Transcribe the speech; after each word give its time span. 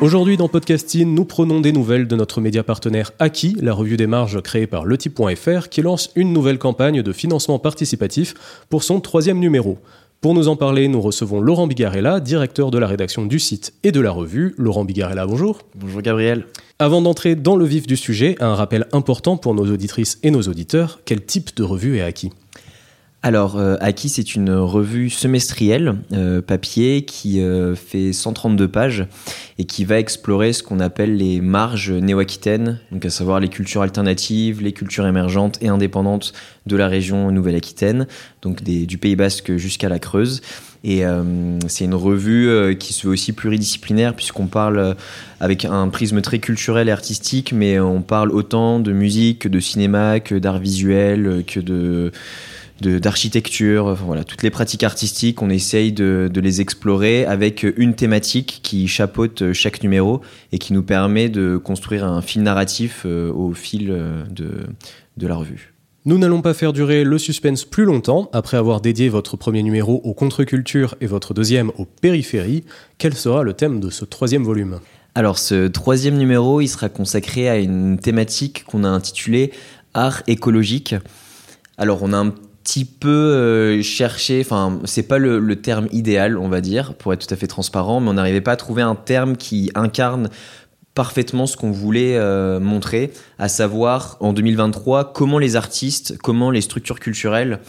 Aujourd'hui 0.00 0.36
dans 0.36 0.46
Podcasting, 0.46 1.12
nous 1.12 1.24
prenons 1.24 1.60
des 1.60 1.72
nouvelles 1.72 2.06
de 2.06 2.14
notre 2.14 2.40
média 2.40 2.62
partenaire 2.62 3.10
Aki, 3.18 3.56
la 3.60 3.74
revue 3.74 3.96
des 3.96 4.06
marges 4.06 4.40
créée 4.40 4.68
par 4.68 4.86
letype.fr, 4.86 5.68
qui 5.68 5.82
lance 5.82 6.10
une 6.14 6.32
nouvelle 6.32 6.58
campagne 6.58 7.02
de 7.02 7.12
financement 7.12 7.58
participatif 7.58 8.62
pour 8.68 8.84
son 8.84 9.00
troisième 9.00 9.40
numéro. 9.40 9.78
Pour 10.20 10.34
nous 10.34 10.46
en 10.46 10.54
parler, 10.54 10.86
nous 10.86 11.00
recevons 11.00 11.40
Laurent 11.40 11.66
Bigarella, 11.66 12.20
directeur 12.20 12.70
de 12.70 12.78
la 12.78 12.86
rédaction 12.86 13.26
du 13.26 13.40
site 13.40 13.74
et 13.82 13.90
de 13.90 14.00
la 14.00 14.12
revue. 14.12 14.54
Laurent 14.56 14.84
Bigarella, 14.84 15.26
bonjour. 15.26 15.62
Bonjour 15.74 16.00
Gabriel. 16.00 16.46
Avant 16.78 17.02
d'entrer 17.02 17.34
dans 17.34 17.56
le 17.56 17.64
vif 17.64 17.88
du 17.88 17.96
sujet, 17.96 18.36
un 18.38 18.54
rappel 18.54 18.86
important 18.92 19.36
pour 19.36 19.52
nos 19.52 19.66
auditrices 19.66 20.20
et 20.22 20.30
nos 20.30 20.42
auditeurs, 20.42 21.00
quel 21.06 21.24
type 21.24 21.56
de 21.56 21.64
revue 21.64 21.98
est 21.98 22.02
Aki 22.02 22.30
alors, 23.20 23.58
euh, 23.58 23.74
Aki, 23.80 24.08
c'est 24.08 24.36
une 24.36 24.50
revue 24.50 25.10
semestrielle, 25.10 25.96
euh, 26.12 26.40
papier, 26.40 27.02
qui 27.02 27.40
euh, 27.40 27.74
fait 27.74 28.12
132 28.12 28.68
pages 28.68 29.06
et 29.58 29.64
qui 29.64 29.84
va 29.84 29.98
explorer 29.98 30.52
ce 30.52 30.62
qu'on 30.62 30.78
appelle 30.78 31.16
les 31.16 31.40
marges 31.40 31.90
néo-aquitaines, 31.90 32.78
donc 32.92 33.04
à 33.04 33.10
savoir 33.10 33.40
les 33.40 33.48
cultures 33.48 33.82
alternatives, 33.82 34.62
les 34.62 34.70
cultures 34.70 35.04
émergentes 35.04 35.58
et 35.60 35.66
indépendantes 35.66 36.32
de 36.66 36.76
la 36.76 36.86
région 36.86 37.32
Nouvelle-Aquitaine, 37.32 38.06
donc 38.40 38.62
du 38.62 38.98
Pays 38.98 39.16
Basque 39.16 39.56
jusqu'à 39.56 39.88
la 39.88 39.98
Creuse. 39.98 40.40
Et 40.84 41.04
euh, 41.04 41.58
c'est 41.66 41.86
une 41.86 41.96
revue 41.96 42.48
euh, 42.48 42.74
qui 42.74 42.92
se 42.92 43.08
veut 43.08 43.12
aussi 43.12 43.32
pluridisciplinaire 43.32 44.14
puisqu'on 44.14 44.46
parle 44.46 44.94
avec 45.40 45.64
un 45.64 45.88
prisme 45.88 46.20
très 46.20 46.38
culturel 46.38 46.88
et 46.88 46.92
artistique, 46.92 47.52
mais 47.52 47.80
on 47.80 48.00
parle 48.00 48.30
autant 48.30 48.78
de 48.78 48.92
musique 48.92 49.40
que 49.40 49.48
de 49.48 49.58
cinéma, 49.58 50.20
que 50.20 50.36
d'art 50.36 50.60
visuel, 50.60 51.42
que 51.44 51.58
de 51.58 52.12
d'architecture, 52.80 53.94
voilà, 53.94 54.24
toutes 54.24 54.42
les 54.42 54.50
pratiques 54.50 54.84
artistiques, 54.84 55.42
on 55.42 55.50
essaye 55.50 55.92
de, 55.92 56.30
de, 56.32 56.40
les 56.40 56.60
explorer 56.60 57.24
avec 57.24 57.66
une 57.76 57.94
thématique 57.94 58.60
qui 58.62 58.88
chapeaute 58.88 59.52
chaque 59.52 59.82
numéro 59.82 60.20
et 60.52 60.58
qui 60.58 60.72
nous 60.72 60.82
permet 60.82 61.28
de 61.28 61.56
construire 61.56 62.04
un 62.04 62.22
fil 62.22 62.42
narratif 62.42 63.04
au 63.04 63.52
fil 63.52 63.86
de, 64.30 64.66
de 65.16 65.26
la 65.26 65.36
revue. 65.36 65.74
Nous 66.08 66.16
n'allons 66.16 66.40
pas 66.40 66.54
faire 66.54 66.72
durer 66.72 67.04
le 67.04 67.18
suspense 67.18 67.64
plus 67.64 67.84
longtemps. 67.84 68.30
Après 68.32 68.56
avoir 68.56 68.80
dédié 68.80 69.10
votre 69.10 69.36
premier 69.36 69.62
numéro 69.62 70.00
aux 70.04 70.14
contre-cultures 70.14 70.94
et 71.02 71.06
votre 71.06 71.34
deuxième 71.34 71.70
aux 71.76 71.84
périphéries, 71.84 72.64
quel 72.96 73.14
sera 73.14 73.42
le 73.42 73.52
thème 73.52 73.78
de 73.78 73.90
ce 73.90 74.06
troisième 74.06 74.42
volume? 74.44 74.80
Alors 75.14 75.38
ce 75.38 75.66
troisième 75.66 76.16
numéro, 76.16 76.60
il 76.60 76.68
sera 76.68 76.88
consacré 76.88 77.48
à 77.48 77.58
une 77.58 77.98
thématique 77.98 78.64
qu'on 78.64 78.84
a 78.84 78.88
intitulée 78.88 79.52
Art 79.92 80.22
écologique. 80.28 80.94
Alors 81.76 82.02
on 82.02 82.12
a 82.12 82.16
un 82.16 82.34
petit 82.68 82.84
peu 82.84 83.08
euh, 83.08 83.82
cherché, 83.82 84.42
enfin 84.44 84.78
c'est 84.84 85.04
pas 85.04 85.16
le, 85.16 85.56
terme 85.56 85.88
idéal 85.90 86.36
on 86.36 86.50
va 86.50 86.60
dire, 86.60 86.92
pour 86.94 87.14
être 87.14 87.26
tout 87.26 87.32
à 87.32 87.36
fait 87.36 87.46
transparent, 87.46 88.00
mais 88.00 88.10
on 88.10 88.14
n'arrivait 88.14 88.42
pas 88.42 88.52
à 88.52 88.56
trouver 88.56 88.82
un 88.82 88.94
terme 88.94 89.36
qui 89.36 89.70
incarne 89.74 90.28
parfaitement 90.94 91.46
ce 91.46 91.56
qu'on 91.56 91.70
voulait 91.70 92.16
euh, 92.16 92.60
montrer, 92.60 93.10
à 93.38 93.48
savoir 93.48 94.18
en 94.20 94.34
2023 94.34 95.14
comment 95.14 95.38
les 95.38 95.56
artistes, 95.56 96.18
comment 96.22 96.50
les 96.50 96.60
structures 96.60 97.00
culturelles 97.00 97.60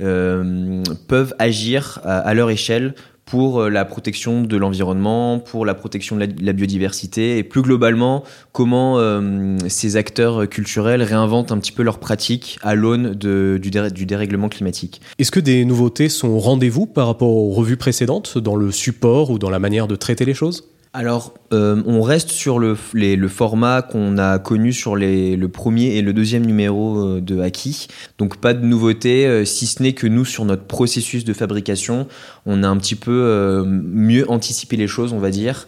euh, 0.00 0.84
peuvent 1.08 1.34
agir 1.40 2.00
à, 2.04 2.32
leur 2.32 2.50
échelle 2.50 2.94
pour 3.24 3.60
euh, 3.60 3.70
la 3.70 3.84
protection 3.84 4.42
de 4.42 4.56
l'environnement, 4.56 5.38
pour 5.38 5.64
la 5.64 5.74
protection 5.74 6.16
de 6.16 6.28
la, 6.40 6.52
biodiversité 6.52 7.38
et 7.38 7.42
plus 7.42 7.62
globalement 7.62 8.24
comment 8.52 8.98
euh, 8.98 9.56
ces 9.68 9.96
acteurs 9.96 10.48
culturels 10.48 11.02
réinventent 11.02 11.52
un 11.52 11.58
petit 11.58 11.72
peu 11.72 11.82
leurs 11.82 11.98
pratiques 11.98 12.58
à 12.62 12.74
l'aune 12.74 13.14
du 13.14 13.70
dérèglement 13.70 14.48
climatique. 14.48 15.00
Est-ce 15.18 15.30
que 15.30 15.40
des 15.40 15.64
nouveautés 15.64 16.08
sont 16.08 16.28
au 16.28 16.38
rendez-vous 16.38 16.86
par 16.86 17.06
rapport 17.06 17.30
aux 17.30 17.50
revues 17.50 17.76
précédentes 17.76 18.38
dans 18.38 18.56
le 18.56 18.70
support 18.70 19.30
ou 19.30 19.38
dans 19.38 19.50
la 19.50 19.58
manière 19.58 19.88
de 19.88 19.96
traiter 19.96 20.24
les 20.24 20.34
choses? 20.34 20.73
Alors, 20.96 21.34
euh, 21.52 21.82
on 21.86 22.02
reste 22.02 22.30
sur 22.30 22.60
le, 22.60 22.76
le 22.92 23.28
format 23.28 23.82
qu'on 23.82 24.16
a 24.16 24.38
connu 24.38 24.72
sur 24.72 24.94
les, 24.94 25.34
le 25.34 25.48
premier 25.48 25.96
et 25.96 26.02
le 26.02 26.12
deuxième 26.12 26.46
numéro 26.46 27.16
euh, 27.16 27.20
de 27.20 27.40
Haki. 27.40 27.88
Donc, 28.16 28.36
pas 28.36 28.54
de 28.54 28.64
nouveauté, 28.64 29.26
euh, 29.26 29.44
si 29.44 29.66
ce 29.66 29.82
n'est 29.82 29.92
que 29.92 30.06
nous, 30.06 30.24
sur 30.24 30.44
notre 30.44 30.62
processus 30.62 31.24
de 31.24 31.32
fabrication, 31.32 32.06
on 32.46 32.62
a 32.62 32.68
un 32.68 32.76
petit 32.76 32.94
peu 32.94 33.10
euh, 33.10 33.64
mieux 33.66 34.30
anticipé 34.30 34.76
les 34.76 34.86
choses, 34.86 35.12
on 35.12 35.18
va 35.18 35.30
dire, 35.30 35.66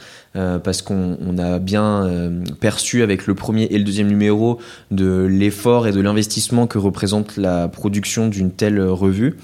parce 0.65 0.83
qu'on 0.83 1.39
a 1.39 1.59
bien 1.59 2.31
perçu 2.61 3.03
avec 3.03 3.27
le 3.27 3.35
premier 3.35 3.63
et 3.71 3.79
le 3.79 3.85
deuxième 3.85 4.09
numéro 4.09 4.59
de 4.91 5.25
l'effort 5.25 5.87
et 5.87 5.93
de 5.93 6.01
l'investissement 6.03 6.67
que 6.67 6.77
représente 6.77 7.39
la 7.39 7.69
production 7.69 8.29
d'une 8.29 8.51
telle 8.51 8.83
revue. 8.83 9.39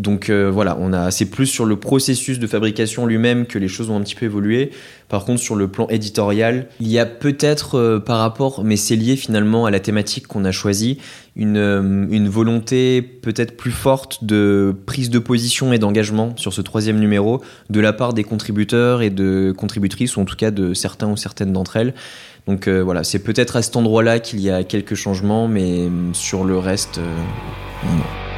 Donc 0.00 0.30
euh, 0.30 0.50
voilà, 0.50 0.78
on 0.80 0.94
a 0.94 1.10
c'est 1.10 1.26
plus 1.26 1.46
sur 1.46 1.66
le 1.66 1.76
processus 1.76 2.38
de 2.38 2.46
fabrication 2.46 3.04
lui-même 3.04 3.44
que 3.44 3.58
les 3.58 3.68
choses 3.68 3.90
ont 3.90 3.96
un 3.96 4.00
petit 4.00 4.14
peu 4.14 4.24
évolué. 4.24 4.70
Par 5.10 5.24
contre, 5.24 5.42
sur 5.42 5.56
le 5.56 5.68
plan 5.68 5.88
éditorial, 5.88 6.68
il 6.80 6.88
y 6.88 6.98
a 6.98 7.04
peut-être 7.04 7.76
euh, 7.76 7.98
par 7.98 8.18
rapport, 8.18 8.64
mais 8.64 8.76
c'est 8.76 8.96
lié 8.96 9.16
finalement 9.16 9.66
à 9.66 9.70
la 9.70 9.78
thématique 9.78 10.26
qu'on 10.26 10.44
a 10.46 10.52
choisie, 10.52 10.98
une, 11.36 11.58
euh, 11.58 12.06
une 12.10 12.28
volonté 12.28 13.02
peut-être 13.02 13.58
plus 13.58 13.72
forte 13.72 14.24
de 14.24 14.74
prise 14.86 15.10
de 15.10 15.18
position 15.18 15.72
et 15.74 15.78
d'engagement 15.78 16.34
sur 16.36 16.54
ce 16.54 16.62
troisième 16.62 16.98
numéro 16.98 17.42
de 17.68 17.80
la 17.80 17.92
part 17.92 18.14
des 18.14 18.24
contributeurs 18.24 19.02
et 19.02 19.10
de 19.10 19.52
contributrices, 19.54 20.16
ou 20.16 20.20
en 20.20 20.24
tout 20.24 20.36
cas 20.36 20.50
de 20.50 20.72
certains 20.72 21.08
ou 21.08 21.16
certaines 21.18 21.52
d'entre 21.52 21.76
elles. 21.76 21.92
Donc 22.46 22.68
euh, 22.68 22.82
voilà, 22.82 23.04
c'est 23.04 23.20
peut-être 23.20 23.56
à 23.56 23.62
cet 23.62 23.76
endroit-là 23.76 24.18
qu'il 24.18 24.40
y 24.40 24.50
a 24.50 24.64
quelques 24.64 24.94
changements, 24.94 25.46
mais 25.46 25.88
sur 26.14 26.44
le 26.44 26.58
reste, 26.58 26.98
euh, 26.98 27.16
non. 27.84 28.29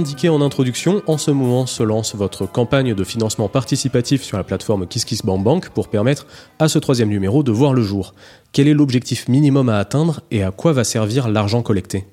Indiqué 0.00 0.30
en 0.30 0.40
introduction, 0.40 1.02
en 1.06 1.18
ce 1.18 1.30
moment 1.30 1.66
se 1.66 1.82
lance 1.82 2.14
votre 2.14 2.46
campagne 2.46 2.94
de 2.94 3.04
financement 3.04 3.50
participatif 3.50 4.22
sur 4.22 4.38
la 4.38 4.44
plateforme 4.44 4.86
KissKissBankBank 4.86 5.68
pour 5.68 5.88
permettre 5.88 6.26
à 6.58 6.68
ce 6.68 6.78
troisième 6.78 7.10
numéro 7.10 7.42
de 7.42 7.52
voir 7.52 7.74
le 7.74 7.82
jour. 7.82 8.14
Quel 8.52 8.66
est 8.66 8.72
l'objectif 8.72 9.28
minimum 9.28 9.68
à 9.68 9.76
atteindre 9.76 10.22
et 10.30 10.42
à 10.42 10.52
quoi 10.52 10.72
va 10.72 10.84
servir 10.84 11.28
l'argent 11.28 11.60
collecté? 11.60 12.06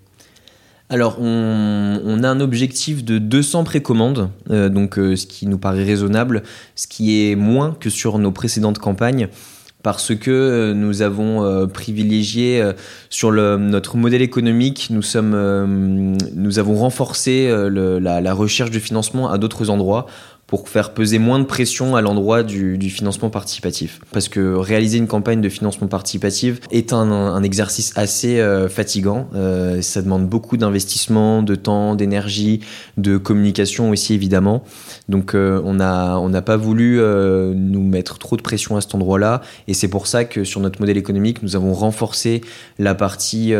Alors, 0.89 1.18
on, 1.22 2.24
a 2.24 2.28
un 2.28 2.42
objectif 2.42 3.06
de 3.06 3.19
200 3.19 3.63
précommandes, 3.63 4.31
euh, 4.50 4.68
donc 4.68 5.00
euh, 5.00 5.16
ce 5.16 5.25
qui 5.25 5.48
nous 5.48 5.57
paraît 5.57 5.86
raisonnable, 5.86 6.44
ce 6.75 6.88
qui 6.88 7.22
est 7.24 7.36
moins 7.38 7.74
que 7.80 7.89
sur 7.89 8.19
nos 8.19 8.34
précédentes 8.34 8.80
campagnes, 8.80 9.30
parce 9.83 10.15
que 10.15 10.31
euh, 10.31 10.74
nous 10.74 11.01
avons 11.01 11.68
privilégié 11.68 12.63
sur 13.09 13.31
notre 13.31 13.97
modèle 13.97 14.21
économique, 14.21 14.88
nous 14.89 15.01
sommes, 15.01 16.18
nous 16.35 16.59
avons 16.59 16.75
renforcé 16.75 17.50
la, 17.50 18.21
la, 18.21 18.33
recherche 18.33 18.71
de 18.71 18.79
financement 18.79 19.29
à 19.29 19.38
d'autres 19.38 19.69
endroits 19.69 20.07
pour 20.48 20.70
faire 20.70 20.94
peser 20.94 21.20
moins 21.20 21.40
de 21.40 21.44
pression 21.44 21.98
à 21.98 22.02
l'endroit 22.02 22.42
du, 22.42 22.90
financement 22.90 23.30
participatif. 23.30 24.00
Parce 24.14 24.30
que 24.30 24.56
réaliser 24.56 24.98
une 24.98 25.08
campagne 25.08 25.42
de 25.42 25.50
financement 25.50 25.88
participatif 25.88 26.62
est 26.72 26.94
un, 26.94 27.44
exercice 27.44 27.92
assez 27.96 28.40
euh, 28.40 28.70
fatigant. 28.70 29.28
Euh, 29.36 29.82
ça 29.82 30.02
demande 30.02 30.28
beaucoup 30.28 30.56
d'investissement, 30.56 31.44
de 31.44 31.56
temps, 31.56 31.96
d'énergie, 31.96 32.62
de 32.96 33.18
communication 33.18 33.90
aussi 33.90 34.14
évidemment. 34.14 34.64
Donc 35.10 35.36
euh, 35.36 35.62
on 35.66 35.76
n'a 35.76 36.18
on 36.20 36.30
n'a 36.30 36.42
pas 36.42 36.58
voulu 36.58 36.98
nous 36.98 37.84
mettre 37.84 38.18
trop 38.18 38.38
de 38.38 38.42
pression 38.42 38.78
à 38.78 38.82
cet 38.82 38.96
endroit-là. 38.96 39.42
Et 39.68 39.74
c'est 39.74 39.90
pour 39.90 40.08
ça 40.08 40.24
que 40.24 40.46
sur 40.46 40.62
notre 40.62 40.80
modèle 40.80 40.98
économique, 40.98 41.44
nous 41.44 41.58
avons 41.58 41.74
renforcé 41.74 42.42
la 42.80 42.96
partie 42.96 43.54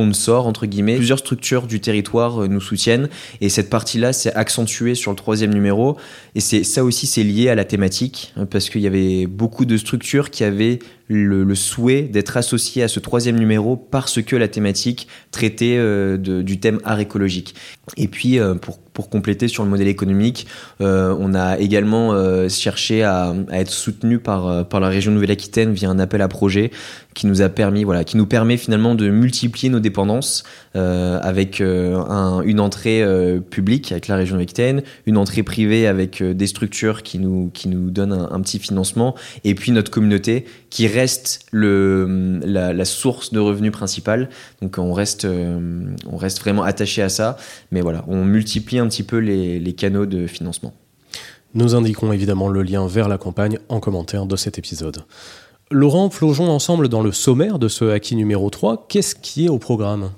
sponsors, 0.00 0.46
entre 0.46 0.66
guillemets. 0.66 0.96
Plusieurs 0.96 1.18
structures 1.18 1.66
du 1.66 1.80
territoire 1.80 2.42
euh, 2.42 2.48
nous 2.48 2.60
soutiennent 2.60 3.08
et 3.40 3.48
cette 3.48 3.70
partie-là 3.70 4.12
s'est 4.12 4.32
accentuée 4.34 4.94
sur 4.94 5.10
le 5.10 5.16
troisième 5.16 5.52
numéro. 5.52 5.96
Et 6.34 6.40
c'est 6.40 6.64
ça 6.64 6.84
aussi, 6.84 7.06
c'est 7.06 7.22
lié 7.22 7.48
à 7.48 7.54
la 7.54 7.64
thématique 7.64 8.32
hein, 8.36 8.46
parce 8.46 8.70
qu'il 8.70 8.80
y 8.80 8.86
avait 8.86 9.26
beaucoup 9.26 9.64
de 9.64 9.76
structures 9.76 10.30
qui 10.30 10.44
avaient 10.44 10.78
le, 11.08 11.54
souhait 11.54 12.02
d'être 12.02 12.36
associées 12.36 12.82
à 12.82 12.88
ce 12.88 13.00
troisième 13.00 13.38
numéro 13.38 13.76
parce 13.76 14.22
que 14.22 14.36
la 14.36 14.48
thématique 14.48 15.08
traitait 15.32 15.76
euh, 15.76 16.16
du 16.16 16.60
thème 16.60 16.80
art 16.84 17.00
écologique. 17.00 17.54
Et 17.96 18.06
puis, 18.06 18.38
euh, 18.38 18.54
pour 18.54 18.78
pour 18.92 19.08
compléter 19.08 19.48
sur 19.48 19.62
le 19.64 19.70
modèle 19.70 19.88
économique, 19.88 20.46
euh, 20.80 21.14
on 21.18 21.34
a 21.34 21.58
également 21.58 22.12
euh, 22.12 22.48
cherché 22.48 23.02
à, 23.02 23.34
être 23.52 23.70
soutenu 23.70 24.18
par, 24.18 24.46
euh, 24.46 24.64
par 24.64 24.80
la 24.80 24.88
région 24.88 25.12
Nouvelle-Aquitaine 25.12 25.72
via 25.72 25.88
un 25.88 25.98
appel 25.98 26.22
à 26.22 26.28
projet 26.28 26.70
qui 27.14 27.26
nous 27.26 27.42
a 27.42 27.48
permis, 27.48 27.84
voilà, 27.84 28.04
qui 28.04 28.16
nous 28.16 28.26
permet 28.26 28.56
finalement 28.56 28.94
de 28.94 29.08
multiplier 29.08 29.68
nos 29.68 29.80
dépendances 29.80 30.44
avec 30.74 31.58
une 31.58 32.60
entrée 32.60 33.04
publique 33.50 33.90
avec 33.90 34.06
la 34.06 34.14
région 34.14 34.36
Nouvelle-Aquitaine, 34.36 34.82
une 35.06 35.16
entrée 35.16 35.42
privée 35.42 35.88
avec 35.88 36.22
des 36.22 36.46
structures 36.46 37.02
qui 37.02 37.18
nous, 37.18 37.50
qui 37.52 37.68
nous 37.68 37.90
donnent 37.90 38.12
un, 38.12 38.40
petit 38.40 38.60
financement, 38.60 39.16
et 39.42 39.56
puis 39.56 39.72
notre 39.72 39.90
communauté 39.90 40.44
qui 40.70 40.86
reste 40.86 41.46
la, 41.52 42.84
source 42.84 43.32
de 43.32 43.40
revenus 43.40 43.72
principale. 43.72 44.28
Donc 44.62 44.78
on 44.78 44.92
reste, 44.92 45.26
on 45.26 46.16
reste 46.16 46.38
vraiment 46.38 46.62
attaché 46.62 47.02
à 47.02 47.08
ça, 47.08 47.36
mais 47.72 47.80
voilà, 47.80 48.04
on 48.06 48.24
multiplie 48.24 48.79
un 48.80 48.88
petit 48.88 49.02
peu 49.02 49.18
les, 49.18 49.72
canaux 49.72 50.06
de 50.06 50.26
financement. 50.26 50.74
Nous 51.54 51.74
indiquons 51.74 52.12
évidemment 52.12 52.48
le 52.48 52.62
lien 52.62 52.86
vers 52.86 53.08
la 53.08 53.18
campagne 53.18 53.58
en 53.68 53.80
commentaire 53.80 54.26
de 54.26 54.36
cet 54.36 54.58
épisode. 54.58 55.04
Laurent, 55.70 56.08
plongeons 56.08 56.48
ensemble 56.50 56.88
dans 56.88 57.02
le 57.02 57.12
sommaire 57.12 57.58
de 57.58 57.68
ce 57.68 57.84
acquis 57.84 58.16
numéro 58.16 58.50
3. 58.50 58.86
Qu'est-ce 58.88 59.14
qui 59.14 59.46
est 59.46 59.48
au 59.48 59.58
programme? 59.58 60.10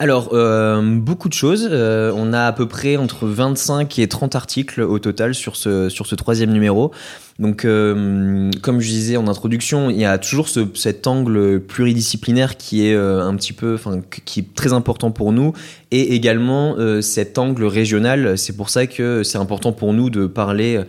Alors, 0.00 0.30
euh, 0.32 0.82
beaucoup 0.82 1.28
de 1.28 1.34
choses. 1.34 1.68
Euh, 1.70 2.12
on 2.16 2.32
a 2.32 2.42
à 2.42 2.52
peu 2.52 2.66
près 2.66 2.96
entre 2.96 3.26
25 3.26 4.00
et 4.00 4.08
30 4.08 4.34
articles 4.34 4.80
au 4.80 4.98
total 4.98 5.36
sur 5.36 5.54
ce, 5.54 5.88
sur 5.88 6.08
ce 6.08 6.16
troisième 6.16 6.50
numéro. 6.50 6.90
Donc, 7.38 7.64
euh, 7.64 8.50
comme 8.60 8.80
je 8.80 8.88
disais 8.88 9.16
en 9.16 9.28
introduction, 9.28 9.90
il 9.90 9.96
y 9.96 10.04
a 10.04 10.18
toujours 10.18 10.48
ce, 10.48 10.66
cet 10.74 11.06
angle 11.06 11.60
pluridisciplinaire 11.60 12.56
qui 12.56 12.86
est 12.86 12.94
un 12.94 13.34
petit 13.36 13.52
peu, 13.52 13.74
enfin, 13.74 14.00
qui 14.24 14.40
est 14.40 14.54
très 14.54 14.72
important 14.72 15.12
pour 15.12 15.32
nous, 15.32 15.52
et 15.94 16.14
également 16.14 16.76
cet 17.00 17.38
angle 17.38 17.64
régional. 17.64 18.36
C'est 18.36 18.56
pour 18.56 18.68
ça 18.68 18.86
que 18.86 19.22
c'est 19.22 19.38
important 19.38 19.72
pour 19.72 19.92
nous 19.92 20.10
de 20.10 20.26
parler 20.26 20.84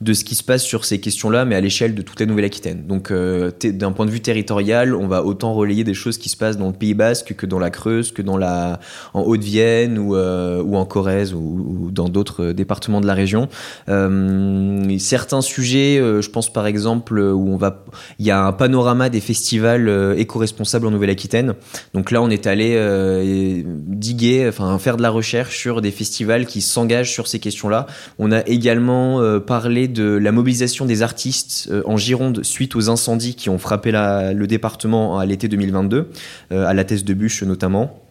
de 0.00 0.12
ce 0.12 0.22
qui 0.22 0.36
se 0.36 0.44
passe 0.44 0.62
sur 0.62 0.84
ces 0.84 1.00
questions-là, 1.00 1.44
mais 1.44 1.56
à 1.56 1.60
l'échelle 1.60 1.94
de 1.94 2.02
toute 2.02 2.20
la 2.20 2.26
Nouvelle-Aquitaine. 2.26 2.86
Donc, 2.86 3.10
euh, 3.10 3.50
d'un 3.64 3.90
point 3.90 4.06
de 4.06 4.10
vue 4.10 4.20
territorial, 4.20 4.94
on 4.94 5.08
va 5.08 5.24
autant 5.24 5.54
relayer 5.54 5.82
des 5.82 5.94
choses 5.94 6.18
qui 6.18 6.28
se 6.28 6.36
passent 6.36 6.56
dans 6.56 6.68
le 6.68 6.72
Pays 6.72 6.94
Basque 6.94 7.34
que 7.34 7.46
dans 7.46 7.58
la 7.58 7.70
Creuse, 7.70 8.12
que 8.12 8.22
dans 8.22 8.36
la 8.36 8.78
en 9.12 9.22
Haute-Vienne 9.22 9.98
ou, 9.98 10.14
euh, 10.14 10.62
en 10.62 10.84
Corrèze 10.84 11.34
ou, 11.34 11.90
dans 11.90 12.08
d'autres 12.08 12.52
départements 12.52 13.00
de 13.00 13.06
la 13.06 13.14
région. 13.14 13.48
Euh, 13.88 14.98
certains 14.98 15.40
sujets, 15.40 15.98
euh, 15.98 16.22
je 16.22 16.30
pense 16.30 16.52
par 16.52 16.66
exemple 16.66 17.18
où 17.18 17.52
on 17.52 17.56
va, 17.56 17.84
il 18.20 18.26
y 18.26 18.30
a 18.30 18.44
un 18.44 18.52
panorama 18.52 19.08
des 19.08 19.20
festivals 19.20 20.14
éco-responsables 20.16 20.86
en 20.86 20.92
Nouvelle-Aquitaine. 20.92 21.54
Donc 21.94 22.12
là, 22.12 22.22
on 22.22 22.30
est 22.30 22.46
allé 22.46 23.64
diguer, 23.66 24.47
enfin 24.48 24.78
faire 24.78 24.96
de 24.96 25.02
la 25.02 25.10
recherche 25.10 25.56
sur 25.56 25.80
des 25.80 25.90
festivals 25.90 26.46
qui 26.46 26.60
s'engagent 26.60 27.12
sur 27.12 27.26
ces 27.26 27.38
questions-là. 27.38 27.86
On 28.18 28.32
a 28.32 28.40
également 28.46 29.20
parlé 29.40 29.88
de 29.88 30.04
la 30.04 30.32
mobilisation 30.32 30.84
des 30.84 31.02
artistes 31.02 31.68
euh, 31.70 31.82
en 31.86 31.96
Gironde 31.96 32.44
suite 32.44 32.76
aux 32.76 32.90
incendies 32.90 33.34
qui 33.34 33.48
ont 33.50 33.58
frappé 33.58 33.92
le 33.92 34.46
département 34.46 35.18
à 35.18 35.26
l'été 35.26 35.48
2022, 35.48 36.10
euh, 36.52 36.66
à 36.66 36.74
la 36.74 36.84
thèse 36.84 37.04
de 37.04 37.14
Bûche 37.14 37.42
notamment. 37.42 38.02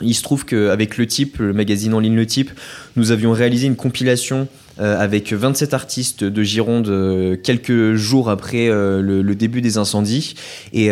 Il 0.00 0.14
se 0.14 0.22
trouve 0.22 0.44
qu'avec 0.44 0.96
le 0.96 1.06
type, 1.06 1.38
le 1.38 1.52
magazine 1.52 1.92
en 1.92 1.98
ligne 1.98 2.14
Le 2.14 2.26
Type, 2.26 2.52
nous 2.94 3.10
avions 3.10 3.32
réalisé 3.32 3.66
une 3.66 3.74
compilation 3.74 4.46
euh, 4.80 4.98
avec 4.98 5.32
27 5.32 5.74
artistes 5.74 6.22
de 6.22 6.42
Gironde 6.42 6.88
euh, 6.88 7.36
quelques 7.36 7.94
jours 7.94 8.30
après 8.30 8.68
euh, 8.68 9.02
le, 9.02 9.34
début 9.34 9.60
des 9.60 9.76
incendies. 9.76 10.34
Et, 10.72 10.90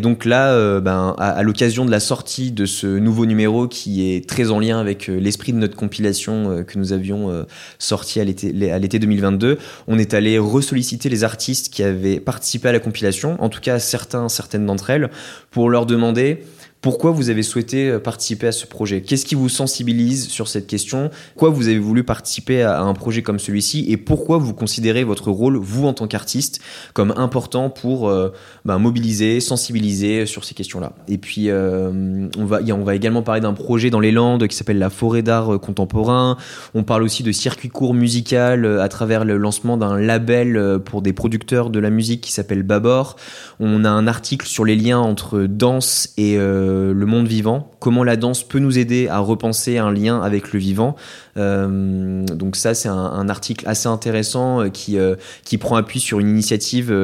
donc 0.00 0.24
là, 0.24 0.80
ben, 0.80 1.14
à, 1.18 1.42
l'occasion 1.42 1.84
de 1.84 1.90
la 1.90 2.00
sortie 2.00 2.52
de 2.52 2.66
ce 2.66 2.86
nouveau 2.86 3.26
numéro 3.26 3.68
qui 3.68 4.10
est 4.10 4.28
très 4.28 4.50
en 4.50 4.58
lien 4.58 4.78
avec 4.78 5.06
l'esprit 5.06 5.52
de 5.52 5.58
notre 5.58 5.76
compilation 5.76 6.64
que 6.64 6.78
nous 6.78 6.92
avions 6.92 7.46
sorti 7.78 8.20
à 8.20 8.24
l'été 8.24 8.98
2022, 8.98 9.58
on 9.86 9.98
est 9.98 10.14
allé 10.14 10.38
ressolliciter 10.38 11.08
les 11.08 11.24
artistes 11.24 11.72
qui 11.72 11.82
avaient 11.82 12.20
participé 12.20 12.68
à 12.68 12.72
la 12.72 12.80
compilation, 12.80 13.36
en 13.40 13.48
tout 13.48 13.60
cas 13.60 13.78
certains, 13.78 14.28
certaines 14.28 14.66
d'entre 14.66 14.90
elles, 14.90 15.10
pour 15.50 15.70
leur 15.70 15.86
demander 15.86 16.42
pourquoi 16.80 17.10
vous 17.10 17.30
avez 17.30 17.42
souhaité 17.42 17.88
euh, 17.88 17.98
participer 17.98 18.46
à 18.46 18.52
ce 18.52 18.66
projet? 18.66 19.02
Qu'est-ce 19.02 19.26
qui 19.26 19.34
vous 19.34 19.48
sensibilise 19.48 20.28
sur 20.28 20.48
cette 20.48 20.66
question? 20.66 21.10
Pourquoi 21.34 21.50
vous 21.50 21.68
avez 21.68 21.78
voulu 21.78 22.04
participer 22.04 22.62
à 22.62 22.82
un 22.82 22.94
projet 22.94 23.22
comme 23.22 23.38
celui-ci? 23.38 23.86
Et 23.88 23.96
pourquoi 23.96 24.38
vous 24.38 24.54
considérez 24.54 25.04
votre 25.04 25.30
rôle, 25.30 25.56
vous 25.56 25.86
en 25.86 25.92
tant 25.92 26.06
qu'artiste, 26.06 26.60
comme 26.92 27.12
important 27.16 27.70
pour 27.70 28.08
euh, 28.08 28.32
bah, 28.64 28.78
mobiliser, 28.78 29.40
sensibiliser 29.40 30.26
sur 30.26 30.44
ces 30.44 30.54
questions-là? 30.54 30.92
Et 31.08 31.18
puis, 31.18 31.50
euh, 31.50 32.28
on, 32.38 32.44
va, 32.44 32.60
on 32.70 32.84
va 32.84 32.94
également 32.94 33.22
parler 33.22 33.40
d'un 33.40 33.54
projet 33.54 33.90
dans 33.90 34.00
les 34.00 34.12
Landes 34.12 34.46
qui 34.46 34.56
s'appelle 34.56 34.78
la 34.78 34.90
Forêt 34.90 35.22
d'art 35.22 35.60
contemporain. 35.60 36.36
On 36.74 36.82
parle 36.82 37.02
aussi 37.02 37.22
de 37.22 37.32
circuit 37.32 37.68
court 37.68 37.94
musical 37.94 38.80
à 38.80 38.88
travers 38.88 39.24
le 39.24 39.36
lancement 39.36 39.76
d'un 39.76 39.98
label 39.98 40.78
pour 40.84 41.02
des 41.02 41.12
producteurs 41.12 41.70
de 41.70 41.78
la 41.78 41.90
musique 41.90 42.20
qui 42.20 42.32
s'appelle 42.32 42.62
Babor. 42.62 43.16
On 43.60 43.84
a 43.84 43.90
un 43.90 44.06
article 44.06 44.46
sur 44.46 44.64
les 44.64 44.76
liens 44.76 44.98
entre 44.98 45.40
danse 45.42 46.12
et 46.16 46.36
euh, 46.36 46.65
le 46.66 47.06
monde 47.06 47.26
vivant, 47.26 47.70
comment 47.80 48.04
la 48.04 48.16
danse 48.16 48.42
peut 48.42 48.58
nous 48.58 48.78
aider 48.78 49.08
à 49.08 49.18
repenser 49.18 49.78
un 49.78 49.92
lien 49.92 50.20
avec 50.20 50.52
le 50.52 50.58
vivant. 50.58 50.96
Euh, 51.36 52.24
donc 52.24 52.56
ça, 52.56 52.74
c'est 52.74 52.88
un, 52.88 53.28
article 53.28 53.66
assez 53.68 53.88
intéressant 53.88 54.60
euh, 54.62 54.68
qui, 54.68 54.96
qui 55.44 55.58
prend 55.58 55.76
appui 55.76 56.00
sur 56.00 56.20
une 56.20 56.28
initiative 56.28 56.94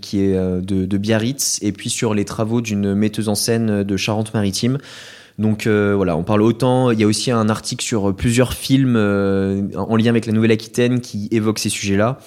qui 0.00 0.20
est 0.20 0.34
de, 0.34 0.96
Biarritz 0.96 1.58
et 1.62 1.72
puis 1.72 1.90
sur 1.90 2.14
les 2.14 2.24
travaux 2.24 2.60
d'une 2.60 2.94
metteuse 2.94 3.28
en 3.28 3.34
scène 3.34 3.82
de 3.82 3.96
Charente-Maritime. 3.96 4.78
Donc 5.38 5.66
voilà, 5.66 6.16
on 6.16 6.22
parle 6.22 6.42
autant. 6.42 6.90
Il 6.90 7.00
y 7.00 7.04
a 7.04 7.06
aussi 7.06 7.30
un 7.30 7.48
article 7.48 7.84
sur 7.84 8.14
plusieurs 8.14 8.54
films 8.54 8.96
en 8.96 9.96
lien 9.96 10.10
avec 10.10 10.26
la 10.26 10.32
Nouvelle-Aquitaine 10.32 11.00
qui 11.00 11.28
évoquent 11.30 11.58
ces 11.58 11.68
sujets-là. 11.68 12.18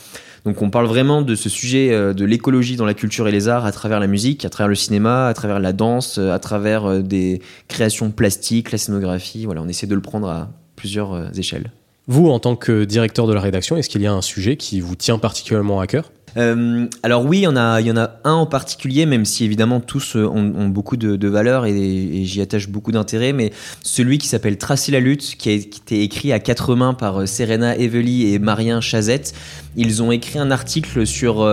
Donc 0.50 0.64
on 0.64 0.72
parle 0.72 0.88
vraiment 0.88 1.22
de 1.22 1.36
ce 1.36 1.48
sujet 1.48 1.92
euh, 1.92 2.12
de 2.12 2.26
l'écologie 2.26 2.76
dans 2.76 2.88
la 2.88 2.96
culture 2.96 3.28
et 3.28 3.32
les 3.32 3.50
arts 3.50 3.68
à 3.68 3.72
travers 3.72 4.00
la 4.00 4.08
musique, 4.08 4.46
à 4.46 4.50
travers 4.50 4.68
le 4.68 4.74
cinéma, 4.74 5.28
à 5.28 5.34
travers 5.36 5.60
la 5.60 5.74
danse, 5.74 6.18
euh, 6.18 6.32
à 6.32 6.40
travers 6.40 6.86
euh, 6.88 7.02
des 7.04 7.40
créations 7.68 8.10
plastiques, 8.10 8.72
la 8.72 8.80
scénographie. 8.80 9.46
On 9.48 9.68
essaie 9.68 9.86
de 9.86 9.94
le 9.94 10.02
prendre 10.02 10.28
à 10.28 10.50
plusieurs 10.76 11.38
échelles. 11.38 11.70
Vous, 12.08 12.30
en 12.30 12.40
tant 12.40 12.56
que 12.56 12.84
directeur 12.84 13.28
de 13.28 13.34
la 13.34 13.42
rédaction, 13.42 13.78
est-ce 13.78 13.90
qu'il 13.90 14.02
y 14.02 14.08
a 14.08 14.12
un 14.12 14.24
sujet 14.24 14.58
qui 14.58 14.80
vous 14.80 14.96
tient 14.96 15.20
particulièrement 15.20 15.82
à 15.82 15.86
cœur? 15.86 16.12
Euh, 16.38 16.88
alors 17.04 17.26
oui, 17.26 17.40
il 17.40 17.44
y, 17.44 17.48
en 17.48 17.56
a, 17.56 18.12
un 18.24 18.34
en 18.34 18.46
particulier, 18.46 19.06
même 19.06 19.26
si 19.26 19.46
évidemment 19.46 19.80
tous 19.80 20.16
euh, 20.16 20.26
ont, 20.26 20.68
beaucoup 20.70 20.98
de, 20.98 21.16
de 21.16 21.28
valeur 21.28 21.66
et, 21.66 22.24
j'y 22.24 22.42
attache 22.42 22.70
beaucoup 22.70 22.92
d'intérêt, 22.92 23.34
mais 23.34 23.52
celui 23.82 24.18
qui 24.18 24.28
s'appelle 24.28 24.58
Tracer 24.58 24.92
la 24.92 25.00
lutte, 25.00 25.36
qui 25.38 25.50
a, 25.50 25.54
été 25.54 26.04
écrit 26.04 26.32
à 26.34 26.40
quatre 26.40 26.76
mains 26.76 26.94
par 26.94 27.22
euh, 27.22 27.26
Serena 27.26 27.78
Evely 27.78 28.34
et 28.34 28.40
Marien 28.40 28.82
Chazette. 28.82 29.34
Ils 29.76 30.04
ont 30.04 30.12
écrit 30.12 30.40
un 30.40 30.52
article 30.52 31.06
sur... 31.06 31.48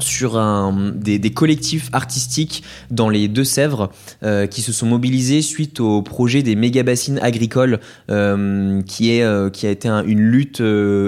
sur 0.00 0.36
un, 0.38 0.92
des, 0.94 1.20
collectifs 1.30 1.88
artistiques 1.92 2.62
dans 2.90 3.08
les 3.08 3.28
Deux-Sèvres 3.28 3.90
euh, 4.22 4.46
qui 4.46 4.62
se 4.62 4.72
sont 4.72 4.86
mobilisés 4.86 5.42
suite 5.42 5.80
au 5.80 6.02
projet 6.02 6.42
des 6.42 6.56
méga 6.56 6.82
bassines 6.82 7.18
agricoles 7.22 7.80
euh, 8.10 8.82
qui, 8.82 9.10
est, 9.10 9.22
euh, 9.22 9.50
qui 9.50 9.66
a 9.66 9.70
été 9.70 9.88
un, 9.88 10.04
une 10.04 10.20
lutte 10.20 10.62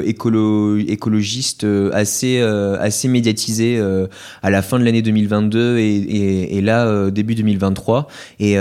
écolo, 0.04 0.78
écologiste 0.78 1.66
assez, 1.92 2.40
assez 2.40 3.08
médiatisée 3.08 3.82
à 4.42 4.50
la 4.50 4.62
fin 4.62 4.78
de 4.78 4.84
l'année 4.84 5.02
2022 5.02 5.78
et, 5.78 6.60
là 6.60 7.10
début 7.10 7.34
2023 7.34 8.08
et, 8.40 8.56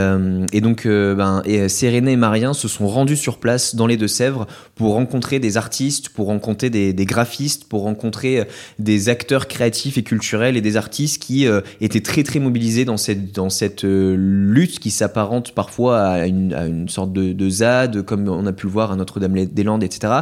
donc 0.61 0.87
ben, 0.87 1.41
et 1.45 2.15
Marien 2.15 2.53
se 2.53 2.67
sont 2.67 2.87
rendus 2.87 3.17
sur 3.17 3.37
place 3.37 3.75
dans 3.75 3.87
les 3.87 3.97
Deux-Sèvres 3.97 4.47
pour 4.75 4.93
rencontrer 4.93 5.39
des 5.39 5.57
artistes, 5.57 6.09
pour 6.09 6.27
rencontrer 6.27 6.69
des, 6.69 6.93
des 6.93 7.05
graphistes, 7.05 7.65
pour 7.65 7.83
rencontrer 7.83 8.47
des 8.79 9.09
acteurs 9.09 9.47
créatifs 9.47 9.97
et 9.97 10.03
culturels 10.03 10.14
culturels 10.15 10.55
et 10.55 10.61
des 10.61 10.77
artistes 10.77 11.21
qui 11.21 11.45
euh, 11.45 11.59
étaient 11.81 12.01
très 12.01 12.23
très 12.23 12.39
mobilisés 12.39 12.85
dans 12.85 12.95
cette, 12.95 13.33
dans 13.35 13.49
cette 13.49 13.83
euh, 13.83 14.15
lutte 14.17 14.79
qui 14.79 14.89
s'apparente 14.89 15.51
parfois 15.51 15.99
à 15.99 16.25
une, 16.25 16.87
sorte 16.87 17.11
de, 17.11 17.33
de, 17.33 17.49
ZAD, 17.49 18.03
comme 18.03 18.29
on 18.29 18.45
a 18.45 18.53
pu 18.53 18.67
le 18.67 18.71
voir 18.71 18.91
à 18.91 18.95
Notre-Dame-des-Landes, 18.95 19.83
etc. 19.83 20.13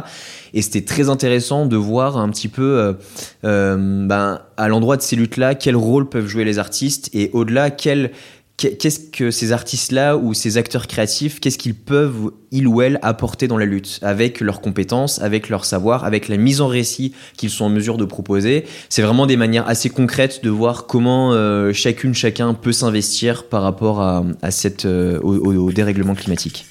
Et 0.52 0.62
c'était 0.62 0.84
très 0.84 1.08
intéressant 1.10 1.66
de 1.66 1.76
voir 1.76 2.18
un 2.18 2.28
petit 2.30 2.48
peu, 2.48 2.96
euh 3.44 3.76
ben, 4.06 4.40
à 4.56 4.68
l'endroit 4.68 4.96
de 4.96 5.02
ces 5.02 5.16
luttes-là, 5.16 5.54
quel 5.54 5.76
rôle 5.76 6.08
peuvent 6.08 6.26
jouer 6.26 6.44
les 6.44 6.58
artistes 6.58 7.10
et 7.12 7.30
au-delà, 7.32 7.70
quel 7.70 8.10
qu'est-ce 8.56 9.00
que 9.00 9.30
ces 9.30 9.52
artistes-là 9.52 10.16
ou 10.16 10.32
ces 10.34 10.56
acteurs 10.56 10.86
créatifs, 10.86 11.40
qu'est-ce 11.40 11.58
qu'ils 11.58 11.74
peuvent, 11.74 12.30
ils 12.50 12.66
ou 12.66 12.82
elles, 12.82 12.98
apporter 13.02 13.48
dans 13.48 13.58
la 13.58 13.66
lutte, 13.66 13.98
avec 14.02 14.40
leurs 14.40 14.60
compétences, 14.60 15.20
avec 15.20 15.48
leur 15.48 15.64
savoir, 15.64 16.04
avec 16.04 16.28
la 16.28 16.36
mise 16.36 16.60
en 16.60 16.68
récit 16.68 17.12
qu'ils 17.36 17.50
sont 17.50 17.64
en 17.64 17.70
mesure 17.70 17.96
de 17.96 18.04
proposer? 18.04 18.64
C'est 18.88 19.02
vraiment 19.02 19.26
des 19.26 19.36
manières 19.36 19.68
assez 19.68 19.90
concrètes 19.90 20.44
de 20.44 20.50
voir 20.50 20.86
comment 20.86 21.32
euh, 21.32 21.72
chacune, 21.72 22.14
chacun 22.14 22.54
peut 22.54 22.72
s'investir 22.72 23.44
par 23.48 23.62
rapport 23.62 24.00
à, 24.00 24.24
cette, 24.50 24.84
euh, 24.84 25.18
au 25.20 25.72
dérèglement 25.72 26.14
climatique. 26.14 26.66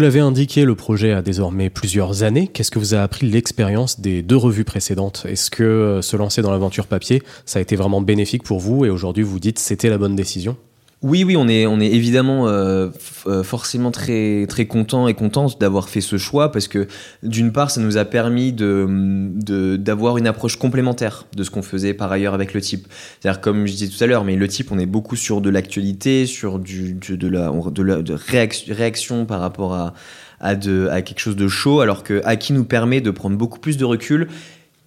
Vous 0.00 0.04
l'avez 0.04 0.20
indiqué, 0.20 0.64
le 0.64 0.74
projet 0.74 1.12
a 1.12 1.20
désormais 1.20 1.68
plusieurs 1.68 2.22
années. 2.22 2.48
Qu'est-ce 2.48 2.70
que 2.70 2.78
vous 2.78 2.94
a 2.94 3.02
appris 3.02 3.28
l'expérience 3.28 4.00
des 4.00 4.22
deux 4.22 4.38
revues 4.38 4.64
précédentes? 4.64 5.26
Est-ce 5.28 5.50
que 5.50 5.62
euh, 5.62 6.00
se 6.00 6.16
lancer 6.16 6.40
dans 6.40 6.50
l'aventure 6.50 6.86
papier, 6.86 7.22
ça 7.44 7.58
a 7.58 7.62
été 7.62 7.76
vraiment 7.76 8.00
bénéfique 8.00 8.42
pour 8.42 8.60
vous? 8.60 8.86
Et 8.86 8.88
aujourd'hui 8.88 9.24
vous 9.24 9.38
dites 9.38 9.58
c'était 9.58 9.90
la 9.90 9.98
bonne 9.98 10.16
décision? 10.16 10.56
Oui, 11.02 11.24
oui, 11.24 11.34
on 11.34 11.48
est, 11.48 11.66
on 11.66 11.80
est 11.80 11.86
évidemment 11.86 12.46
euh, 12.46 12.88
euh, 13.26 13.42
forcément 13.42 13.90
très, 13.90 14.46
très 14.46 14.66
content 14.66 15.08
et 15.08 15.14
contente 15.14 15.58
d'avoir 15.58 15.88
fait 15.88 16.02
ce 16.02 16.18
choix 16.18 16.52
parce 16.52 16.68
que 16.68 16.88
d'une 17.22 17.52
part, 17.52 17.70
ça 17.70 17.80
nous 17.80 17.96
a 17.96 18.04
permis 18.04 18.52
de, 18.52 19.76
d'avoir 19.76 20.18
une 20.18 20.26
approche 20.26 20.56
complémentaire 20.56 21.26
de 21.34 21.42
ce 21.42 21.50
qu'on 21.50 21.62
faisait 21.62 21.94
par 21.94 22.12
ailleurs 22.12 22.34
avec 22.34 22.52
le 22.52 22.60
type. 22.60 22.86
C'est-à-dire, 23.18 23.40
comme 23.40 23.66
je 23.66 23.72
disais 23.72 23.88
tout 23.88 24.04
à 24.04 24.06
l'heure, 24.06 24.24
mais 24.24 24.36
le 24.36 24.46
type, 24.46 24.72
on 24.72 24.78
est 24.78 24.84
beaucoup 24.84 25.16
sur 25.16 25.40
de 25.40 25.48
l'actualité, 25.48 26.26
sur 26.26 26.58
du, 26.58 26.92
de 26.92 27.28
la, 27.28 27.50
de 27.50 27.82
la 27.82 28.02
de 28.02 28.12
réaction, 28.12 28.74
réaction 28.74 29.24
par 29.24 29.40
rapport 29.40 29.72
à, 29.72 29.94
à, 30.38 30.54
de, 30.54 30.86
à 30.90 31.00
quelque 31.00 31.20
chose 31.20 31.36
de 31.36 31.48
chaud, 31.48 31.80
alors 31.80 32.04
que 32.04 32.20
Aki 32.26 32.52
nous 32.52 32.64
permet 32.64 33.00
de 33.00 33.10
prendre 33.10 33.38
beaucoup 33.38 33.58
plus 33.58 33.78
de 33.78 33.86
recul 33.86 34.28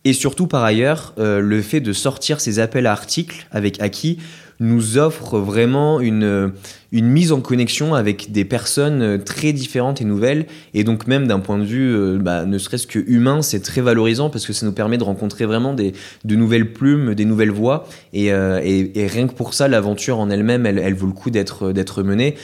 et 0.06 0.14
surtout 0.14 0.48
par 0.48 0.64
ailleurs, 0.64 1.14
euh, 1.18 1.40
le 1.40 1.62
fait 1.62 1.80
de 1.80 1.94
sortir 1.94 2.42
ces 2.42 2.60
appels 2.60 2.88
à 2.88 2.92
articles 2.92 3.48
avec 3.52 3.82
Aki 3.82 4.20
nous 4.60 4.98
offre 4.98 5.40
vraiment 5.40 6.00
une, 6.00 6.52
une 6.92 7.08
mise 7.08 7.32
en 7.32 7.42
connexion 7.42 7.96
avec 7.96 8.32
des 8.32 8.46
personnes 8.46 9.22
très 9.24 9.52
différentes 9.52 10.02
et 10.02 10.06
nouvelles. 10.06 10.46
Et 10.74 10.84
donc 10.84 11.08
même 11.08 11.28
d'un 11.28 11.40
point 11.40 11.58
de 11.58 11.64
vue, 11.64 11.94
euh, 11.94 12.18
bah, 12.20 12.46
ne 12.46 12.58
serait-ce 12.58 12.88
que 12.88 13.00
humain, 13.00 13.42
c'est 13.42 13.62
très 13.62 13.82
valorisant 13.82 14.30
parce 14.30 14.46
que 14.46 14.54
ça 14.54 14.66
nous 14.66 14.72
permet 14.72 14.98
de 14.98 15.04
rencontrer 15.04 15.46
vraiment 15.46 15.74
des, 15.74 15.94
de 16.24 16.36
nouvelles 16.36 16.72
plumes, 16.72 17.16
des 17.16 17.26
nouvelles 17.26 17.52
voix. 17.52 17.88
Et, 18.14 18.32
euh, 18.32 18.62
et, 18.64 19.08
rien 19.08 19.28
que 19.28 19.34
pour 19.34 19.54
ça, 19.54 19.68
l'aventure 19.68 20.20
en 20.20 20.30
elle-même, 20.30 20.66
elle, 20.66 20.80
elle 20.80 20.94
vaut 20.94 21.08
le 21.08 21.14
coup 21.14 21.30
d'être 21.30 21.72
d'être 21.72 22.04
menée. 22.04 22.36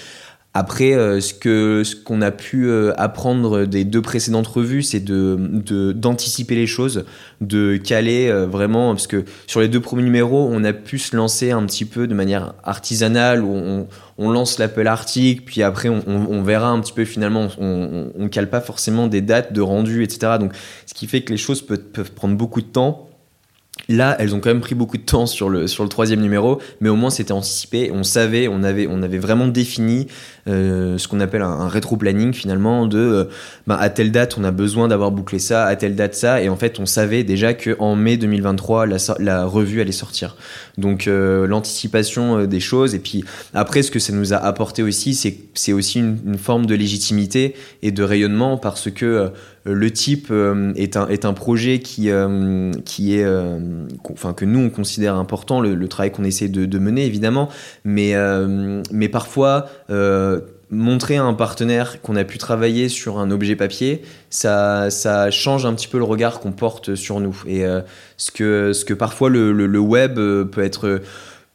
Après, 0.56 0.94
euh, 0.94 1.22
ce 1.22 1.84
ce 1.84 1.96
qu'on 1.96 2.24
a 2.24 2.32
pu 2.32 2.68
euh, 2.68 2.92
apprendre 2.98 3.66
des 3.66 3.84
deux 3.84 4.02
précédentes 4.02 4.48
revues, 4.48 4.82
c'est 4.82 5.00
de 5.00 5.92
d'anticiper 5.92 6.56
les 6.56 6.66
choses, 6.66 7.06
de 7.40 7.78
caler 7.78 8.30
euh, 8.30 8.48
vraiment, 8.48 8.94
parce 8.96 9.06
que 9.06 9.26
sur 9.46 9.62
les 9.62 9.68
deux 9.68 9.80
premiers 9.80 10.02
numéros, 10.02 10.50
on 10.52 10.64
a 10.64 10.74
pu 10.74 10.98
se 10.98 11.16
lancer 11.16 11.52
un 11.52 11.64
petit 11.68 11.86
peu 11.86 12.08
de 12.08 12.16
manière 12.16 12.56
artisanale, 12.64 13.44
où 13.44 13.88
on, 14.18 14.32
lance 14.32 14.58
l'appel 14.58 14.88
article, 14.88 15.44
puis 15.46 15.62
après 15.62 15.88
on, 15.88 16.42
verra 16.42 16.70
un 16.70 16.80
petit 16.82 16.94
peu 16.94 17.06
finalement, 17.06 17.48
on, 17.60 18.12
on, 18.18 18.28
cale 18.28 18.50
pas 18.50 18.60
forcément 18.60 19.06
des 19.06 19.22
dates 19.22 19.54
de 19.54 19.62
rendu, 19.62 20.04
etc. 20.04 20.38
Donc, 20.40 20.54
ce 20.88 20.96
qui 20.96 21.06
fait 21.06 21.22
que 21.22 21.32
les 21.32 21.38
choses 21.38 21.62
peuvent 21.62 22.12
prendre 22.12 22.36
beaucoup 22.36 22.62
de 22.62 22.68
temps. 22.68 23.09
Là, 23.88 24.16
elles 24.20 24.36
ont 24.36 24.40
quand 24.40 24.50
même 24.50 24.62
pris 24.62 24.76
beaucoup 24.76 24.98
de 24.98 25.04
temps 25.04 25.26
sur 25.26 25.50
le, 25.50 25.68
sur 25.68 25.84
le 25.84 25.90
troisième 25.90 26.22
numéro, 26.22 26.62
mais 26.82 26.90
au 26.90 26.96
moins 26.96 27.10
c'était 27.10 27.32
anticipé. 27.32 27.92
On 27.92 28.04
savait, 28.04 28.48
on 28.48 28.64
avait, 28.64 28.88
on 28.90 29.02
avait 29.02 29.18
vraiment 29.18 29.48
défini 29.48 30.08
euh, 30.48 30.98
ce 30.98 31.08
qu'on 31.08 31.20
appelle 31.20 31.42
un, 31.42 31.50
un 31.50 31.68
rétro-planning 31.68 32.34
finalement 32.34 32.86
de 32.86 33.30
bah, 33.68 33.78
à 33.80 33.90
telle 33.90 34.12
date 34.12 34.38
on 34.38 34.44
a 34.44 34.52
besoin 34.52 34.88
d'avoir 34.88 35.12
bouclé 35.12 35.40
ça, 35.40 35.66
à 35.66 35.76
telle 35.76 35.96
date 35.96 36.16
ça, 36.16 36.42
et 36.42 36.50
en 36.50 36.56
fait 36.56 36.80
on 36.80 36.86
savait 36.86 37.24
déjà 37.24 37.54
qu'en 37.54 37.96
mai 37.96 38.18
2023 38.18 38.86
la, 38.86 38.98
la 39.20 39.46
revue 39.46 39.82
allait 39.82 39.92
sortir. 39.92 40.36
Donc 40.78 41.08
euh, 41.08 41.48
l'anticipation 41.48 42.46
des 42.46 42.60
choses, 42.60 42.96
et 42.96 43.00
puis 43.00 43.24
après 43.54 43.82
ce 43.82 43.92
que 43.92 44.00
ça 44.00 44.14
nous 44.14 44.34
a 44.34 44.38
apporté 44.38 44.84
aussi, 44.84 45.14
c'est 45.14 45.74
aussi 45.74 46.00
une, 46.00 46.38
forme 46.38 46.66
de 46.66 46.76
légitimité 46.76 47.56
et 47.82 47.92
de 47.92 48.04
rayonnement 48.04 48.58
parce 48.58 48.90
que 48.90 49.32
le 49.66 49.92
type 49.92 50.32
est 50.76 50.98
un, 50.98 51.08
est 51.08 51.26
un 51.26 51.34
projet 51.34 51.80
qui, 51.80 52.10
qui 52.86 53.16
est, 53.16 53.26
enfin 54.12 54.34
que 54.34 54.46
nous 54.46 54.60
on 54.60 54.70
considère 54.70 55.16
important, 55.16 55.62
le, 55.62 55.88
travail 55.88 56.12
qu'on 56.12 56.24
essaie 56.24 56.50
de, 56.50 56.80
mener 56.80 57.06
évidemment, 57.06 57.50
mais, 57.84 58.14
mais 58.92 59.10
parfois 59.10 59.68
montrer 60.70 61.18
à 61.18 61.24
un 61.24 61.34
partenaire 61.34 62.02
qu'on 62.02 62.16
a 62.16 62.24
pu 62.24 62.38
travailler 62.38 62.90
sur 62.90 63.18
un 63.20 63.32
objet 63.32 63.56
papier, 63.56 64.04
ça, 64.30 64.90
ça 64.90 65.32
change 65.32 65.66
un 65.66 65.74
petit 65.74 65.88
peu 65.88 65.98
le 65.98 66.04
regard 66.04 66.40
qu'on 66.40 66.52
porte 66.52 66.96
sur 66.96 67.20
nous. 67.20 67.42
Et 67.48 67.66
euh, 67.66 67.82
ce, 68.18 68.32
que, 68.32 68.74
ce 68.74 68.86
que 68.86 68.94
parfois 68.94 69.30
le, 69.30 69.52
le 69.52 69.80
web 69.80 70.16
peut 70.16 70.64
être... 70.64 71.02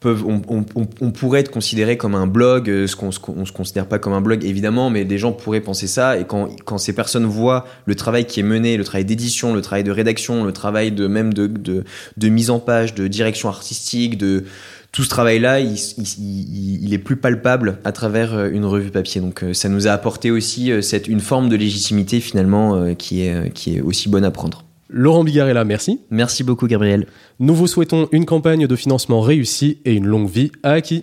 On, 0.05 1.11
pourrait 1.11 1.41
être 1.41 1.51
considéré 1.51 1.97
comme 1.97 2.15
un 2.15 2.27
blog, 2.27 2.67
ce 2.67 2.97
qu'on 2.97 3.11
on 3.29 3.45
se 3.45 3.53
considère 3.53 3.87
pas 3.87 3.99
comme 3.99 4.13
un 4.13 4.21
blog 4.21 4.45
évidemment, 4.45 4.91
mais 4.91 5.05
des 5.05 5.19
gens 5.19 5.33
pourraient 5.33 5.61
penser 5.61 5.87
ça. 5.87 6.19
Et 6.19 6.25
quand, 6.25 6.79
ces 6.79 6.93
personnes 6.93 7.27
voient 7.27 7.65
le 7.87 7.95
travail 7.95 8.27
qui 8.27 8.41
est 8.41 8.45
mené, 8.45 8.77
le 8.77 8.85
travail 8.85 9.05
d'édition, 9.05 9.55
le 9.55 9.63
travail 9.63 9.85
de 9.85 9.91
rédaction, 9.91 10.45
le 10.45 10.53
travail 10.53 10.93
de 10.93 11.07
même 11.07 11.33
de, 11.35 12.29
mise 12.29 12.51
en 12.51 12.59
page, 12.59 12.95
de 12.95 13.09
direction 13.09 13.49
artistique, 13.49 14.19
de 14.19 14.45
tout 14.93 15.03
ce 15.03 15.09
travail-là, 15.09 15.59
il, 15.59 16.95
est 16.95 16.99
plus 16.99 17.17
palpable 17.17 17.79
à 17.85 17.91
travers 17.91 18.33
euh, 18.33 18.49
une 18.51 18.65
revue 18.65 18.91
papier. 18.91 19.21
Donc 19.21 19.43
euh, 19.43 19.53
ça 19.53 19.69
nous 19.69 19.89
a 19.89 19.91
apporté 19.91 20.31
aussi 20.31 20.71
euh, 20.71 20.81
une 21.09 21.21
forme 21.21 21.49
de 21.49 21.57
légitimité 21.57 22.21
finalement 22.21 22.95
qui 22.95 23.23
est 23.23 23.81
aussi 23.81 24.09
bonne 24.09 24.25
à 24.25 24.31
prendre. 24.31 24.65
Laurent 24.97 25.25
Bigarella, 25.25 25.65
merci. 25.65 25.99
Merci 26.11 26.45
beaucoup 26.45 26.69
Gabriel. 26.69 27.09
Nous 27.41 27.57
vous 27.57 27.67
souhaitons 27.67 28.09
une 28.13 28.27
campagne 28.27 28.69
de 28.69 28.77
financement 28.77 29.21
réussie 29.21 29.81
et 29.85 29.93
une 29.93 30.07
longue 30.07 30.29
vie 30.29 30.53
à 30.63 30.71
Aki. 30.71 31.03